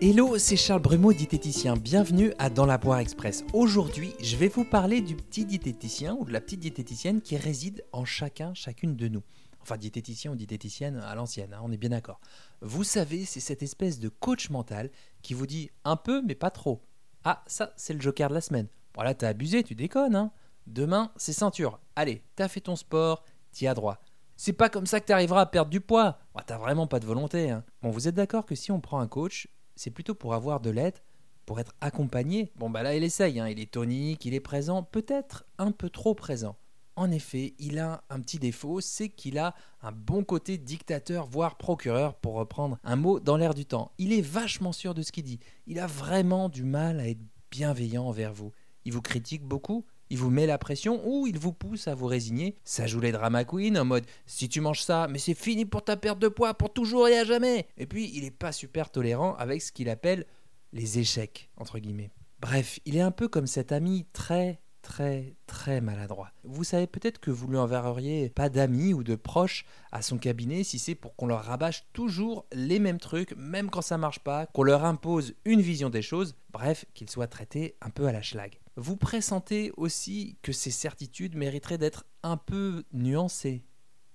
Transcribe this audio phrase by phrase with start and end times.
[0.00, 1.76] Hello, c'est Charles Brumeau, diététicien.
[1.76, 3.44] Bienvenue à Dans la Poire Express.
[3.52, 7.84] Aujourd'hui, je vais vous parler du petit diététicien ou de la petite diététicienne qui réside
[7.92, 9.22] en chacun, chacune de nous.
[9.62, 12.20] Enfin, diététicien ou diététicienne à l'ancienne, hein, on est bien d'accord.
[12.60, 14.90] Vous savez, c'est cette espèce de coach mental
[15.22, 16.82] qui vous dit un peu, mais pas trop.
[17.22, 18.66] Ah, ça, c'est le joker de la semaine.
[18.94, 20.32] Voilà, t'as abusé, tu déconnes, hein.
[20.66, 21.78] Demain, c'est ceinture.
[21.94, 23.22] Allez, t'as fait ton sport,
[23.52, 24.02] t'y as droit.
[24.36, 26.18] C'est pas comme ça que t'arriveras à perdre du poids.
[26.34, 27.50] Oh, t'as vraiment pas de volonté.
[27.50, 27.64] Hein.
[27.82, 30.70] Bon, vous êtes d'accord que si on prend un coach, c'est plutôt pour avoir de
[30.70, 30.98] l'aide,
[31.46, 32.52] pour être accompagné.
[32.56, 33.48] Bon, bah là, il essaye, hein.
[33.48, 36.56] il est tonique, il est présent, peut-être un peu trop présent.
[36.96, 41.56] En effet, il a un petit défaut, c'est qu'il a un bon côté dictateur, voire
[41.56, 43.90] procureur, pour reprendre un mot dans l'air du temps.
[43.98, 45.40] Il est vachement sûr de ce qu'il dit.
[45.66, 47.20] Il a vraiment du mal à être
[47.50, 48.52] bienveillant envers vous.
[48.84, 52.06] Il vous critique beaucoup, il vous met la pression ou il vous pousse à vous
[52.06, 52.54] résigner.
[52.62, 55.82] Ça joue les drama queens en mode si tu manges ça, mais c'est fini pour
[55.82, 57.66] ta perte de poids pour toujours et à jamais.
[57.78, 60.24] Et puis il n'est pas super tolérant avec ce qu'il appelle
[60.72, 62.12] les échecs, entre guillemets.
[62.38, 66.30] Bref, il est un peu comme cet ami très très très maladroit.
[66.44, 70.62] Vous savez peut-être que vous lui enverriez pas d'amis ou de proches à son cabinet
[70.62, 74.46] si c'est pour qu'on leur rabâche toujours les mêmes trucs, même quand ça marche pas,
[74.46, 78.22] qu'on leur impose une vision des choses, bref, qu'ils soient traités un peu à la
[78.22, 78.60] schlag.
[78.76, 83.64] Vous pressentez aussi que ces certitudes mériteraient d'être un peu nuancées,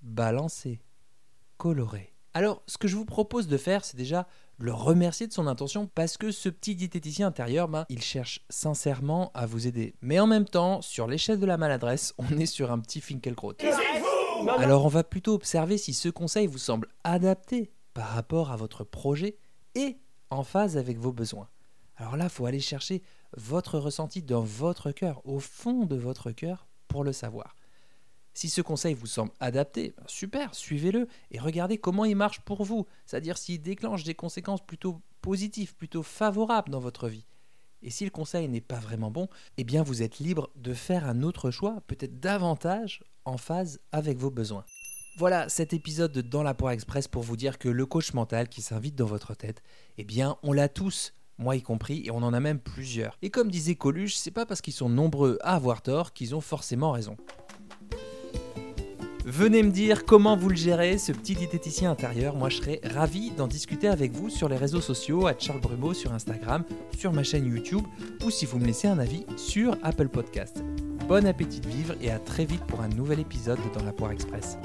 [0.00, 0.80] balancées,
[1.58, 2.14] colorées.
[2.32, 4.26] Alors, ce que je vous propose de faire, c'est déjà
[4.58, 9.30] le remercier de son intention parce que ce petit diététicien intérieur, ben, il cherche sincèrement
[9.34, 9.94] à vous aider.
[10.00, 13.54] Mais en même temps, sur l'échelle de la maladresse, on est sur un petit Finkelkraut.
[14.58, 18.84] Alors on va plutôt observer si ce conseil vous semble adapté par rapport à votre
[18.84, 19.36] projet
[19.74, 19.98] et
[20.30, 21.48] en phase avec vos besoins.
[21.96, 23.02] Alors là, il faut aller chercher
[23.36, 27.54] votre ressenti dans votre cœur, au fond de votre cœur, pour le savoir.
[28.34, 32.64] Si ce conseil vous semble adapté, ben super, suivez-le et regardez comment il marche pour
[32.64, 37.26] vous, c'est-à-dire s'il déclenche des conséquences plutôt positives, plutôt favorables dans votre vie.
[37.82, 41.08] Et si le conseil n'est pas vraiment bon, eh bien vous êtes libre de faire
[41.08, 44.64] un autre choix, peut-être davantage en phase avec vos besoins.
[45.16, 48.48] Voilà cet épisode de Dans la Poire Express pour vous dire que le coach mental
[48.48, 49.62] qui s'invite dans votre tête,
[49.96, 53.18] eh bien on l'a tous moi y compris, et on en a même plusieurs.
[53.22, 56.40] Et comme disait Coluche, c'est pas parce qu'ils sont nombreux à avoir tort qu'ils ont
[56.40, 57.16] forcément raison.
[59.24, 62.36] Venez me dire comment vous le gérez, ce petit diététicien intérieur.
[62.36, 65.94] Moi, je serais ravi d'en discuter avec vous sur les réseaux sociaux, à Charles Brumeau
[65.94, 66.62] sur Instagram,
[66.98, 67.84] sur ma chaîne YouTube,
[68.22, 70.62] ou si vous me laissez un avis sur Apple Podcast.
[71.08, 73.92] Bon appétit de vivre et à très vite pour un nouvel épisode de Dans la
[73.92, 74.58] Poire Express.